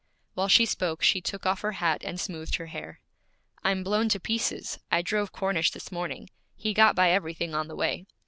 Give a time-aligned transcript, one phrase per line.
[0.33, 3.01] While she spoke she took off her hat and smoothed her hair.
[3.63, 4.79] 'I'm blown to pieces.
[4.91, 8.07] I drove Cornish this morning; he got by everything on the way.